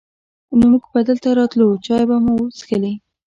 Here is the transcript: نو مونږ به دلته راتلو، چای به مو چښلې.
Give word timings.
نو 0.57 0.63
مونږ 0.71 0.83
به 0.93 1.01
دلته 1.09 1.27
راتلو، 1.39 1.67
چای 1.85 2.03
به 2.09 2.17
مو 2.25 2.35
چښلې. 2.57 2.93